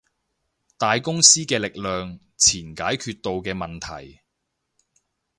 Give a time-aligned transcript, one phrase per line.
[0.79, 4.21] 大公司嘅力量，錢解決到嘅問題